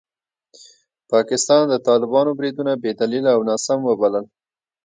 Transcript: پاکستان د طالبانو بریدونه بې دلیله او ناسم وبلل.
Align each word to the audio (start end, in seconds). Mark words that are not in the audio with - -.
پاکستان 1.11 1.61
د 1.69 1.75
طالبانو 1.87 2.31
بریدونه 2.39 2.71
بې 2.81 2.91
دلیله 3.01 3.29
او 3.35 3.41
ناسم 3.49 3.79
وبلل. 3.83 4.25